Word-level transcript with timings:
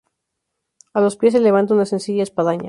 A 0.95 0.99
los 0.99 1.15
pies 1.15 1.33
se 1.33 1.39
levanta 1.39 1.75
una 1.75 1.85
sencilla 1.85 2.23
espadaña. 2.23 2.59